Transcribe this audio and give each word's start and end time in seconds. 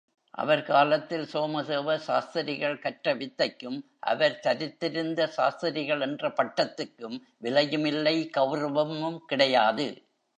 அவர் 0.33 0.61
காலத்தில் 0.63 1.25
சோமதேவ 1.33 1.95
சாஸ்திரிகள் 1.97 2.79
கற்ற 2.79 3.13
வித்தைக்கும் 3.15 3.77
அவர் 4.03 4.39
தரித்திருந்த 4.43 5.27
சாஸ்திரிகள் 5.27 6.01
என்ற 6.01 6.33
பட்டத்துக்கும் 6.37 7.17
விலையுமில்லை, 7.41 8.15
கெளரவமும் 8.37 9.19
கிடையாது. 9.25 9.87